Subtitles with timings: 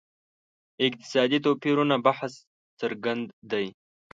[0.87, 2.33] اقتصادي توپیرونو بحث
[2.79, 3.65] څرګند دی.